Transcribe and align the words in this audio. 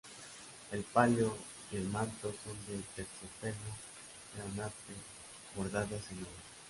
El 0.71 0.83
palio 0.83 1.37
y 1.71 1.75
el 1.75 1.87
manto 1.89 2.33
son 2.43 2.57
de 2.65 2.81
terciopelo 2.95 3.69
granate 4.35 4.93
bordados 5.55 6.01
en 6.09 6.17
oro. 6.21 6.41